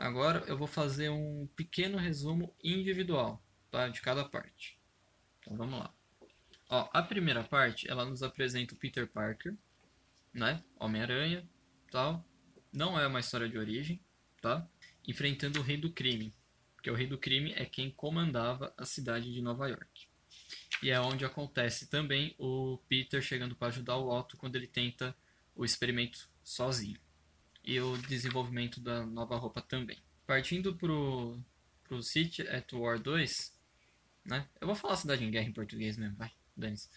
Agora 0.00 0.42
eu 0.46 0.56
vou 0.56 0.66
fazer 0.66 1.10
um 1.10 1.46
pequeno 1.54 1.98
resumo 1.98 2.56
individual, 2.64 3.44
tá? 3.70 3.86
De 3.86 4.00
cada 4.00 4.24
parte. 4.24 4.78
Então 5.38 5.54
vamos 5.58 5.78
lá. 5.78 5.94
Ó, 6.70 6.88
a 6.90 7.02
primeira 7.02 7.44
parte, 7.44 7.86
ela 7.86 8.06
nos 8.06 8.22
apresenta 8.22 8.72
o 8.72 8.78
Peter 8.78 9.06
Parker, 9.06 9.54
né? 10.32 10.64
Homem-Aranha, 10.78 11.46
tal. 11.90 12.24
Não 12.72 12.98
é 12.98 13.06
uma 13.06 13.20
história 13.20 13.46
de 13.46 13.58
origem, 13.58 14.00
tá? 14.40 14.66
Enfrentando 15.06 15.60
o 15.60 15.62
Rei 15.62 15.76
do 15.76 15.92
Crime, 15.92 16.32
porque 16.74 16.90
o 16.90 16.94
Rei 16.94 17.06
do 17.06 17.18
Crime 17.18 17.52
é 17.52 17.66
quem 17.66 17.90
comandava 17.90 18.72
a 18.78 18.86
cidade 18.86 19.30
de 19.30 19.42
Nova 19.42 19.68
York. 19.68 20.08
E 20.82 20.88
é 20.88 20.98
onde 20.98 21.26
acontece 21.26 21.90
também 21.90 22.34
o 22.38 22.78
Peter 22.88 23.20
chegando 23.20 23.54
para 23.54 23.68
ajudar 23.68 23.96
o 23.96 24.08
Otto 24.08 24.38
quando 24.38 24.56
ele 24.56 24.66
tenta 24.66 25.14
o 25.54 25.62
experimento 25.62 26.26
sozinho. 26.42 26.98
E 27.70 27.80
o 27.80 27.96
desenvolvimento 27.98 28.80
da 28.80 29.06
nova 29.06 29.36
roupa 29.36 29.60
também. 29.60 29.98
Partindo 30.26 30.74
pro, 30.74 31.38
pro 31.84 32.02
City 32.02 32.42
at 32.48 32.72
War 32.72 32.98
2, 32.98 33.52
né? 34.24 34.46
Eu 34.60 34.66
vou 34.66 34.76
falar 34.76 34.96
Cidade 34.96 35.24
em 35.24 35.30
Guerra 35.30 35.48
em 35.48 35.52
português 35.52 35.96
mesmo, 35.96 36.16
vai, 36.16 36.32
dane-se 36.56 36.88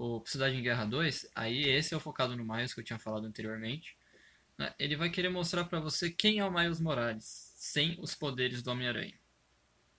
o 0.00 0.22
Cidade 0.24 0.56
em 0.56 0.62
Guerra 0.62 0.86
2, 0.86 1.30
aí 1.34 1.68
esse 1.68 1.92
é 1.92 1.96
o 1.96 2.00
focado 2.00 2.34
no 2.34 2.42
Miles 2.42 2.72
que 2.72 2.80
eu 2.80 2.84
tinha 2.84 2.98
falado 2.98 3.26
anteriormente. 3.26 3.96
Né? 4.56 4.72
Ele 4.78 4.96
vai 4.96 5.10
querer 5.10 5.28
mostrar 5.28 5.64
para 5.64 5.78
você 5.78 6.10
quem 6.10 6.38
é 6.38 6.44
o 6.44 6.50
Miles 6.50 6.80
Morales, 6.80 7.52
sem 7.56 7.98
os 8.00 8.14
poderes 8.14 8.62
do 8.62 8.70
Homem-Aranha. 8.70 9.14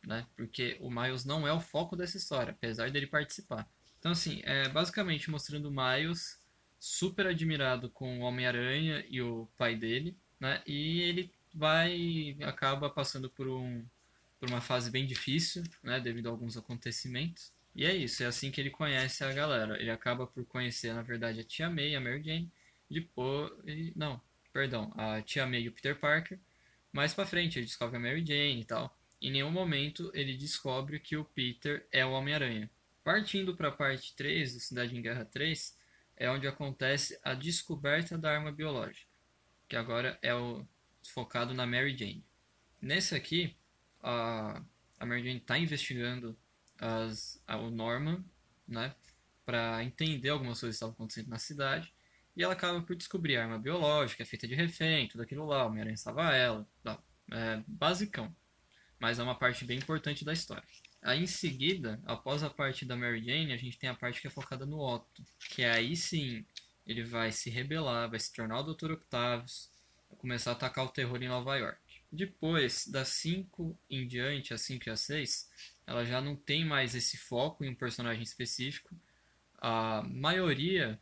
Né? 0.03 0.25
Porque 0.35 0.75
o 0.81 0.89
Miles 0.89 1.23
não 1.23 1.47
é 1.47 1.53
o 1.53 1.59
foco 1.59 1.95
dessa 1.95 2.17
história, 2.17 2.51
apesar 2.51 2.89
dele 2.89 3.05
participar. 3.05 3.69
Então, 3.99 4.11
assim, 4.11 4.41
é 4.43 4.67
basicamente 4.69 5.29
mostrando 5.29 5.69
o 5.69 5.71
Miles 5.71 6.40
super 6.81 7.27
admirado 7.27 7.91
com 7.91 8.19
o 8.19 8.23
Homem-Aranha 8.23 9.05
e 9.07 9.21
o 9.21 9.47
pai 9.55 9.75
dele, 9.75 10.17
né? 10.39 10.63
E 10.65 11.01
ele 11.01 11.31
vai 11.53 12.35
acaba 12.41 12.89
passando 12.89 13.29
por 13.29 13.47
um 13.47 13.85
por 14.39 14.49
uma 14.49 14.59
fase 14.59 14.89
bem 14.89 15.05
difícil, 15.05 15.63
né, 15.83 15.99
devido 15.99 16.25
a 16.25 16.31
alguns 16.31 16.57
acontecimentos. 16.57 17.53
E 17.75 17.85
é 17.85 17.95
isso, 17.95 18.23
é 18.23 18.25
assim 18.25 18.49
que 18.49 18.59
ele 18.59 18.71
conhece 18.71 19.23
a 19.23 19.31
galera. 19.31 19.79
Ele 19.79 19.91
acaba 19.91 20.25
por 20.25 20.43
conhecer, 20.45 20.91
na 20.95 21.03
verdade, 21.03 21.39
a 21.39 21.43
Tia 21.43 21.69
May, 21.69 21.95
a 21.95 22.01
Mary 22.01 22.23
Jane, 22.23 22.51
depois... 22.89 23.51
Não, 23.95 24.19
perdão, 24.51 24.91
a 24.97 25.21
Tia 25.21 25.45
May 25.45 25.61
e 25.61 25.67
o 25.67 25.71
Peter 25.71 25.95
Parker. 25.95 26.39
Mais 26.91 27.13
pra 27.13 27.27
frente 27.27 27.59
ele 27.59 27.67
descobre 27.67 27.97
a 27.97 27.99
Mary 27.99 28.25
Jane 28.25 28.61
e 28.61 28.65
tal. 28.65 28.97
Em 29.21 29.29
nenhum 29.31 29.51
momento 29.51 30.09
ele 30.15 30.35
descobre 30.35 30.99
que 30.99 31.15
o 31.15 31.23
Peter 31.23 31.85
é 31.91 32.03
o 32.03 32.11
Homem-Aranha. 32.11 32.67
Partindo 33.03 33.55
para 33.55 33.71
parte 33.71 34.15
3 34.15 34.55
do 34.55 34.59
Cidade 34.59 34.97
em 34.97 35.01
Guerra 35.03 35.23
3, 35.23 35.77
é 36.21 36.29
onde 36.29 36.47
acontece 36.47 37.19
a 37.23 37.33
descoberta 37.33 38.15
da 38.15 38.31
arma 38.31 38.51
biológica, 38.51 39.09
que 39.67 39.75
agora 39.75 40.19
é 40.21 40.35
o 40.35 40.63
focado 41.03 41.51
na 41.51 41.65
Mary 41.65 41.97
Jane. 41.97 42.23
Nesse 42.79 43.15
aqui, 43.15 43.57
a, 44.03 44.61
a 44.99 45.05
Mary 45.07 45.23
Jane 45.23 45.37
está 45.37 45.57
investigando 45.57 46.37
as, 46.77 47.43
o 47.47 47.71
Norman, 47.71 48.23
né, 48.67 48.93
para 49.43 49.83
entender 49.83 50.29
algumas 50.29 50.59
coisas 50.59 50.75
que 50.75 50.77
estavam 50.77 50.93
acontecendo 50.93 51.29
na 51.29 51.39
cidade. 51.39 51.91
E 52.37 52.43
ela 52.43 52.53
acaba 52.53 52.79
por 52.83 52.95
descobrir 52.95 53.37
a 53.37 53.43
arma 53.43 53.57
biológica, 53.57 54.21
é 54.21 54.25
feita 54.25 54.47
de 54.47 54.53
refém, 54.53 55.07
tudo 55.07 55.23
aquilo 55.23 55.47
lá, 55.47 55.63
o 55.63 55.69
Homem-Aranha 55.69 55.97
ela, 56.35 56.69
tal. 56.83 57.03
É 57.31 57.63
basicão. 57.65 58.33
Mas 58.99 59.17
é 59.17 59.23
uma 59.23 59.33
parte 59.33 59.65
bem 59.65 59.79
importante 59.79 60.23
da 60.23 60.33
história. 60.33 60.63
Aí 61.01 61.23
em 61.23 61.27
seguida, 61.27 61.99
após 62.05 62.43
a 62.43 62.49
parte 62.49 62.85
da 62.85 62.95
Mary 62.95 63.23
Jane, 63.23 63.53
a 63.53 63.57
gente 63.57 63.77
tem 63.77 63.89
a 63.89 63.95
parte 63.95 64.21
que 64.21 64.27
é 64.27 64.29
focada 64.29 64.65
no 64.65 64.79
Otto. 64.79 65.23
Que 65.49 65.63
aí 65.63 65.95
sim, 65.95 66.45
ele 66.85 67.03
vai 67.03 67.31
se 67.31 67.49
rebelar, 67.49 68.09
vai 68.09 68.19
se 68.19 68.31
tornar 68.31 68.59
o 68.59 68.73
Dr. 68.73 68.91
Octavius, 68.91 69.69
vai 70.09 70.19
começar 70.19 70.51
a 70.51 70.53
atacar 70.53 70.85
o 70.85 70.89
terror 70.89 71.21
em 71.21 71.27
Nova 71.27 71.57
York. 71.57 71.79
Depois, 72.11 72.85
das 72.87 73.07
5 73.09 73.77
em 73.89 74.05
diante, 74.05 74.53
a 74.53 74.57
5 74.57 74.89
e 74.89 74.91
a 74.91 74.97
6, 74.97 75.49
ela 75.87 76.05
já 76.05 76.21
não 76.21 76.35
tem 76.35 76.65
mais 76.65 76.93
esse 76.93 77.17
foco 77.17 77.63
em 77.63 77.69
um 77.69 77.75
personagem 77.75 78.21
específico. 78.21 78.93
A 79.57 80.03
maioria 80.03 80.99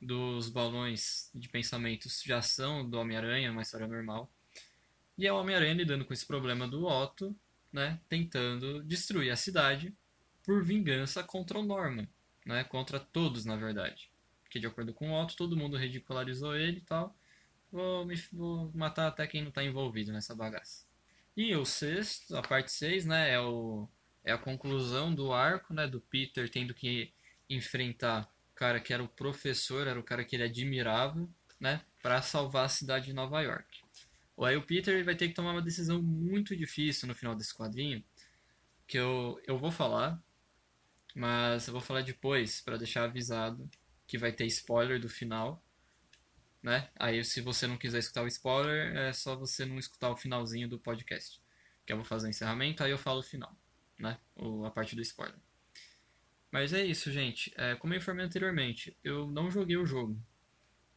dos 0.00 0.48
balões 0.48 1.30
de 1.34 1.48
pensamentos 1.48 2.22
já 2.22 2.40
são 2.40 2.88
do 2.88 2.98
Homem-Aranha, 2.98 3.50
uma 3.50 3.62
história 3.62 3.86
normal. 3.86 4.30
E 5.18 5.26
é 5.26 5.32
o 5.32 5.36
Homem-Aranha 5.36 5.74
lidando 5.74 6.04
com 6.04 6.12
esse 6.12 6.26
problema 6.26 6.68
do 6.68 6.86
Otto, 6.86 7.34
né, 7.72 8.00
tentando 8.08 8.82
destruir 8.82 9.30
a 9.30 9.36
cidade 9.36 9.94
por 10.42 10.64
vingança 10.64 11.22
contra 11.22 11.58
o 11.58 11.62
Norman, 11.62 12.08
né, 12.44 12.64
contra 12.64 12.98
todos, 12.98 13.44
na 13.44 13.56
verdade. 13.56 14.10
Porque, 14.42 14.58
de 14.58 14.66
acordo 14.66 14.92
com 14.92 15.10
o 15.10 15.22
Otto, 15.22 15.36
todo 15.36 15.56
mundo 15.56 15.76
ridicularizou 15.76 16.56
ele 16.56 16.78
e 16.78 16.82
tal. 16.82 17.16
Vou, 17.70 18.04
me, 18.04 18.16
vou 18.32 18.70
matar 18.74 19.06
até 19.06 19.26
quem 19.26 19.42
não 19.42 19.50
está 19.50 19.62
envolvido 19.62 20.12
nessa 20.12 20.34
bagaça. 20.34 20.84
E 21.36 21.54
o 21.54 21.64
sexto, 21.64 22.36
a 22.36 22.42
parte 22.42 22.72
6, 22.72 23.06
né, 23.06 23.30
é 23.30 23.38
é 24.22 24.32
a 24.32 24.38
conclusão 24.38 25.14
do 25.14 25.32
arco, 25.32 25.72
né, 25.72 25.86
do 25.86 26.00
Peter 26.00 26.48
tendo 26.50 26.74
que 26.74 27.12
enfrentar 27.48 28.30
o 28.52 28.54
cara 28.54 28.80
que 28.80 28.92
era 28.92 29.02
o 29.02 29.08
professor, 29.08 29.86
era 29.86 29.98
o 29.98 30.02
cara 30.02 30.24
que 30.24 30.36
ele 30.36 30.44
admirava, 30.44 31.28
né, 31.58 31.80
para 32.02 32.20
salvar 32.22 32.66
a 32.66 32.68
cidade 32.68 33.06
de 33.06 33.12
Nova 33.12 33.40
York. 33.40 33.80
Aí 34.44 34.56
o 34.56 34.62
Peter 34.62 35.04
vai 35.04 35.14
ter 35.14 35.28
que 35.28 35.34
tomar 35.34 35.52
uma 35.52 35.62
decisão 35.62 36.02
muito 36.02 36.56
difícil 36.56 37.08
no 37.08 37.14
final 37.14 37.34
desse 37.34 37.54
quadrinho, 37.54 38.04
que 38.86 38.98
eu, 38.98 39.40
eu 39.46 39.58
vou 39.58 39.70
falar, 39.70 40.20
mas 41.14 41.66
eu 41.66 41.72
vou 41.72 41.82
falar 41.82 42.02
depois 42.02 42.60
para 42.60 42.76
deixar 42.76 43.04
avisado 43.04 43.68
que 44.06 44.18
vai 44.18 44.32
ter 44.32 44.46
spoiler 44.46 45.00
do 45.00 45.08
final, 45.08 45.62
né? 46.62 46.90
Aí 46.96 47.24
se 47.24 47.40
você 47.40 47.66
não 47.66 47.76
quiser 47.76 47.98
escutar 47.98 48.22
o 48.22 48.26
spoiler, 48.26 48.96
é 48.96 49.12
só 49.12 49.36
você 49.36 49.64
não 49.64 49.78
escutar 49.78 50.10
o 50.10 50.16
finalzinho 50.16 50.68
do 50.68 50.78
podcast, 50.78 51.40
que 51.86 51.92
eu 51.92 51.96
vou 51.96 52.04
fazer 52.04 52.26
o 52.26 52.30
encerramento, 52.30 52.82
aí 52.82 52.90
eu 52.90 52.98
falo 52.98 53.20
o 53.20 53.22
final 53.22 53.56
né? 54.00 54.18
A 54.64 54.70
parte 54.70 54.96
do 54.96 55.02
spoiler. 55.02 55.38
Mas 56.50 56.72
é 56.72 56.84
isso, 56.84 57.12
gente. 57.12 57.52
É, 57.56 57.76
como 57.76 57.94
eu 57.94 57.98
informei 57.98 58.24
anteriormente, 58.24 58.96
eu 59.04 59.30
não 59.30 59.50
joguei 59.50 59.76
o 59.76 59.86
jogo. 59.86 60.20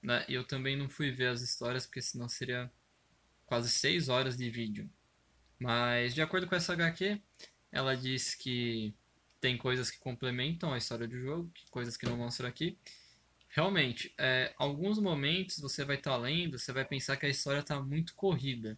Né? 0.02 0.26
Eu 0.28 0.44
também 0.44 0.76
não 0.76 0.90
fui 0.90 1.12
ver 1.12 1.28
as 1.28 1.42
histórias, 1.42 1.86
porque 1.86 2.02
senão 2.02 2.28
seria 2.28 2.72
quase 3.54 3.70
6 3.70 4.10
horas 4.10 4.36
de 4.36 4.50
vídeo. 4.50 4.90
Mas, 5.60 6.16
de 6.16 6.24
acordo 6.24 6.48
com 6.48 6.56
essa 6.56 6.74
HQ, 6.74 7.22
ela 7.72 7.96
diz 7.96 8.34
que 8.34 8.96
tem 9.40 9.56
coisas 9.56 9.92
que 9.92 10.00
complementam 10.00 10.74
a 10.74 10.78
história 10.80 11.08
do 11.08 11.20
jogo, 11.20 11.52
coisas 11.70 11.96
que 11.96 12.08
não 12.08 12.18
mostram 12.18 12.50
aqui. 12.50 12.76
Realmente, 13.50 14.12
é, 14.18 14.56
alguns 14.58 14.98
momentos 14.98 15.60
você 15.60 15.86
vai 15.86 15.98
estar 15.98 16.14
tá 16.14 16.18
lendo, 16.18 16.58
você 16.58 16.74
vai 16.74 16.84
pensar 16.84 17.16
que 17.16 17.28
a 17.28 17.30
história 17.30 17.60
está 17.60 17.80
muito 17.80 18.16
corrida. 18.16 18.76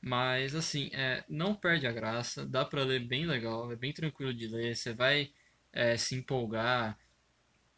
Mas, 0.00 0.54
assim, 0.54 0.88
é, 0.94 1.22
não 1.28 1.54
perde 1.54 1.86
a 1.86 1.92
graça, 1.92 2.46
dá 2.46 2.64
pra 2.64 2.82
ler 2.82 3.00
bem 3.00 3.26
legal, 3.26 3.70
é 3.70 3.76
bem 3.76 3.92
tranquilo 3.92 4.32
de 4.32 4.48
ler, 4.48 4.74
você 4.74 4.94
vai 4.94 5.32
é, 5.70 5.98
se 5.98 6.14
empolgar, 6.14 6.98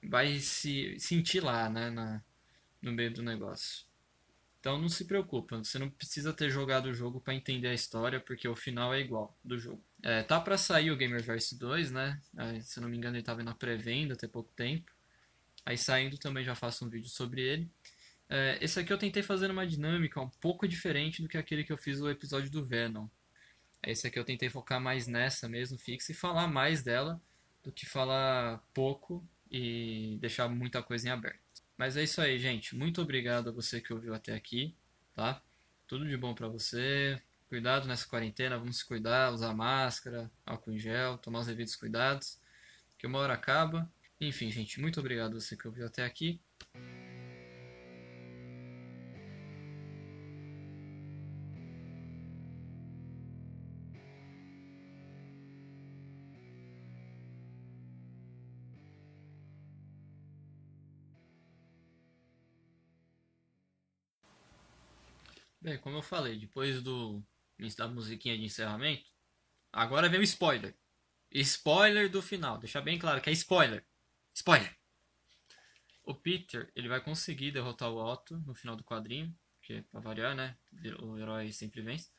vai 0.00 0.38
se 0.38 0.97
sentir 1.00 1.41
lá, 1.41 1.69
né, 1.69 1.91
na, 1.91 2.23
no 2.81 2.93
meio 2.93 3.12
do 3.12 3.23
negócio. 3.23 3.86
Então 4.67 4.81
não 4.81 4.89
se 4.89 5.05
preocupa, 5.05 5.59
você 5.59 5.79
não 5.79 5.89
precisa 5.89 6.33
ter 6.33 6.51
jogado 6.51 6.87
o 6.87 6.93
jogo 6.93 7.21
para 7.21 7.33
entender 7.33 7.69
a 7.69 7.73
história, 7.73 8.19
porque 8.19 8.49
o 8.49 8.57
final 8.57 8.93
é 8.93 8.99
igual 8.99 9.39
do 9.45 9.57
jogo. 9.57 9.81
É, 10.03 10.25
tá 10.25 10.41
para 10.41 10.59
sair 10.59 10.91
o 10.91 10.97
Gamerverse 10.97 11.57
2, 11.57 11.93
né? 11.93 12.21
É, 12.37 12.59
se 12.59 12.81
não 12.81 12.89
me 12.89 12.97
engano 12.97 13.15
ele 13.15 13.23
tava 13.23 13.45
na 13.45 13.55
pré-venda 13.55 14.15
até 14.15 14.27
pouco 14.27 14.53
tempo. 14.57 14.91
Aí 15.65 15.79
saindo 15.79 16.19
também 16.19 16.43
já 16.43 16.57
faço 16.57 16.85
um 16.85 16.89
vídeo 16.89 17.09
sobre 17.09 17.43
ele. 17.43 17.71
É, 18.29 18.59
esse 18.61 18.81
aqui 18.81 18.93
eu 18.93 18.99
tentei 18.99 19.23
fazer 19.23 19.53
uma 19.53 19.65
dinâmica 19.65 20.21
um 20.21 20.29
pouco 20.41 20.67
diferente 20.67 21.23
do 21.23 21.29
que 21.29 21.39
aquele 21.39 21.63
que 21.63 21.73
eu 21.73 21.79
fiz 21.79 22.01
no 22.01 22.11
episódio 22.11 22.51
do 22.51 22.65
Venom. 22.65 23.07
Esse 23.87 24.09
aqui 24.09 24.19
eu 24.19 24.25
tentei 24.25 24.51
focar 24.51 24.81
mais 24.81 25.07
nessa 25.07 25.49
mesmo, 25.49 25.79
fixa, 25.79 26.11
e 26.11 26.15
falar 26.15 26.49
mais 26.49 26.83
dela 26.83 27.23
do 27.63 27.71
que 27.71 27.87
falar 27.87 28.61
pouco 28.75 29.25
e 29.49 30.19
deixar 30.21 30.49
muita 30.49 30.83
coisa 30.83 31.07
em 31.07 31.13
aberto. 31.13 31.46
Mas 31.76 31.97
é 31.97 32.02
isso 32.02 32.21
aí, 32.21 32.38
gente. 32.38 32.75
Muito 32.75 33.02
obrigado 33.02 33.49
a 33.49 33.52
você 33.52 33.80
que 33.80 33.92
ouviu 33.92 34.14
até 34.14 34.35
aqui, 34.35 34.75
tá? 35.14 35.42
Tudo 35.87 36.09
de 36.09 36.16
bom 36.16 36.35
para 36.35 36.49
você. 36.49 37.21
Cuidado 37.49 37.87
nessa 37.87 38.09
quarentena, 38.09 38.59
vamos 38.59 38.78
se 38.78 38.85
cuidar, 38.85 39.33
usar 39.33 39.54
máscara, 39.54 40.30
álcool 40.45 40.73
em 40.73 40.78
gel, 40.78 41.16
tomar 41.18 41.40
os 41.40 41.47
devidos 41.47 41.76
cuidados, 41.76 42.40
que 42.99 43.06
uma 43.06 43.18
hora 43.21 43.35
acaba. 43.35 43.88
Enfim, 44.21 44.50
gente, 44.50 44.80
muito 44.80 44.99
obrigado 44.99 45.37
a 45.37 45.40
você 45.40 45.56
que 45.56 45.68
ouviu 45.68 45.87
até 45.87 46.04
aqui. 46.04 46.40
Bem, 65.67 65.79
como 65.79 65.97
eu 65.97 66.03
falei, 66.03 66.39
depois 66.39 66.81
do 66.81 67.21
da 67.77 67.89
musiquinha 67.89 68.39
de 68.39 68.45
encerramento, 68.45 69.11
agora 69.73 70.09
vem 70.09 70.21
o 70.21 70.23
spoiler. 70.23 70.79
Spoiler 71.33 72.09
do 72.09 72.23
final. 72.23 72.57
Deixar 72.57 72.83
bem 72.83 72.97
claro 72.97 73.21
que 73.21 73.29
é 73.29 73.33
spoiler. 73.33 73.85
Spoiler. 74.33 74.79
O 76.05 76.15
Peter, 76.15 76.71
ele 76.77 76.87
vai 76.87 77.01
conseguir 77.01 77.51
derrotar 77.51 77.91
o 77.91 77.97
Otto 77.97 78.39
no 78.47 78.55
final 78.55 78.77
do 78.77 78.85
quadrinho, 78.85 79.37
porque 79.59 79.83
pra 79.91 79.99
variar, 79.99 80.37
né? 80.37 80.57
O 81.01 81.19
herói 81.19 81.51
sempre 81.51 81.83
vence. 81.83 82.13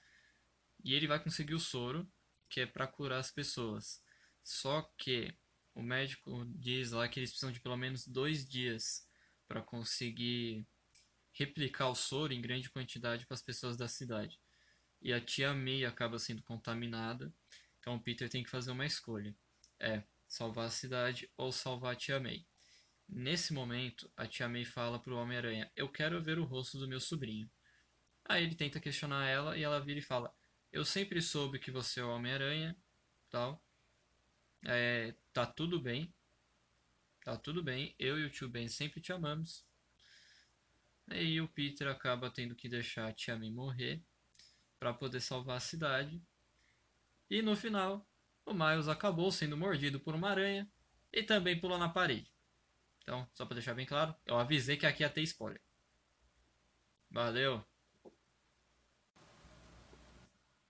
E 0.83 0.93
ele 0.93 1.07
vai 1.07 1.23
conseguir 1.23 1.53
o 1.53 1.59
soro, 1.59 2.05
que 2.49 2.59
é 2.59 2.65
para 2.65 2.85
curar 2.85 3.19
as 3.19 3.31
pessoas. 3.31 4.03
Só 4.43 4.81
que 4.97 5.33
o 5.73 5.81
médico 5.81 6.43
diz 6.53 6.91
lá 6.91 7.07
que 7.07 7.17
eles 7.17 7.29
precisam 7.29 7.53
de 7.53 7.61
pelo 7.61 7.77
menos 7.77 8.05
dois 8.05 8.45
dias 8.45 9.07
para 9.47 9.61
conseguir 9.61 10.67
replicar 11.37 11.89
o 11.89 11.95
soro 11.95 12.33
em 12.33 12.41
grande 12.41 12.69
quantidade 12.69 13.25
para 13.25 13.35
as 13.35 13.41
pessoas 13.41 13.77
da 13.77 13.87
cidade. 13.87 14.39
E 15.01 15.13
a 15.13 15.21
tia 15.21 15.53
May 15.53 15.85
acaba 15.85 16.17
sendo 16.17 16.41
contaminada, 16.41 17.31
então 17.79 17.95
o 17.95 18.01
Peter 18.01 18.27
tem 18.29 18.43
que 18.43 18.49
fazer 18.49 18.71
uma 18.71 18.85
escolha: 18.85 19.35
é 19.79 20.03
salvar 20.27 20.65
a 20.65 20.71
cidade 20.71 21.29
ou 21.37 21.51
salvar 21.51 21.93
a 21.93 21.95
tia 21.95 22.19
May. 22.19 22.45
Nesse 23.07 23.53
momento, 23.53 24.11
a 24.17 24.27
tia 24.27 24.49
May 24.49 24.65
fala 24.65 24.99
pro 24.99 25.17
Homem-Aranha: 25.17 25.71
Eu 25.75 25.87
quero 25.87 26.21
ver 26.21 26.39
o 26.39 26.43
rosto 26.43 26.77
do 26.77 26.87
meu 26.87 26.99
sobrinho. 26.99 27.49
Aí 28.25 28.43
ele 28.43 28.55
tenta 28.55 28.79
questionar 28.79 29.27
ela 29.27 29.57
e 29.57 29.63
ela 29.63 29.79
vira 29.79 29.99
e 29.99 30.03
fala: 30.03 30.35
Eu 30.71 30.83
sempre 30.83 31.21
soube 31.21 31.59
que 31.59 31.71
você 31.71 31.99
é 31.99 32.03
o 32.03 32.09
Homem-Aranha, 32.09 32.75
tal. 33.29 33.63
É, 34.65 35.13
tá 35.31 35.45
tudo 35.45 35.79
bem. 35.79 36.13
Tá 37.23 37.37
tudo 37.37 37.63
bem. 37.63 37.95
Eu 37.99 38.19
e 38.19 38.25
o 38.25 38.29
tio 38.29 38.49
Ben 38.49 38.67
sempre 38.67 38.99
te 38.99 39.13
amamos. 39.13 39.65
E 41.11 41.39
o 41.39 41.47
Peter 41.47 41.87
acaba 41.87 42.29
tendo 42.29 42.55
que 42.55 42.67
deixar 42.67 43.07
a 43.07 43.13
tia 43.13 43.37
May 43.37 43.51
morrer 43.51 44.03
para 44.79 44.93
poder 44.93 45.21
salvar 45.21 45.57
a 45.57 45.61
cidade. 45.61 46.21
E 47.29 47.41
no 47.41 47.55
final, 47.55 48.07
o 48.45 48.53
Miles 48.53 48.87
acabou 48.87 49.31
sendo 49.31 49.57
mordido 49.57 49.99
por 49.99 50.15
uma 50.15 50.29
aranha 50.29 50.69
e 51.11 51.23
também 51.23 51.59
pulou 51.59 51.77
na 51.77 51.89
parede. 51.89 52.31
Então, 53.01 53.27
só 53.33 53.45
para 53.45 53.55
deixar 53.55 53.73
bem 53.73 53.85
claro, 53.85 54.13
eu 54.25 54.37
avisei 54.37 54.75
que 54.75 54.85
aqui 54.85 55.03
ia 55.03 55.09
ter 55.09 55.21
spoiler. 55.21 55.61
Valeu! 57.09 57.65